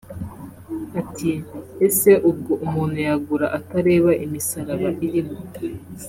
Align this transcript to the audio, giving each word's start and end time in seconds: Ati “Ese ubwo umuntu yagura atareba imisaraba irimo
Ati 1.01 1.31
“Ese 1.87 2.11
ubwo 2.29 2.53
umuntu 2.65 2.97
yagura 3.07 3.45
atareba 3.57 4.11
imisaraba 4.25 4.87
irimo 5.05 5.37